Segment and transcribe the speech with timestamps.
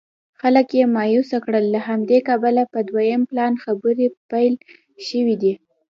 [0.39, 4.53] خلک یې مایوسه کړل له همدې کبله په دویم پلان خبرې پیل
[5.07, 5.53] شوې دي.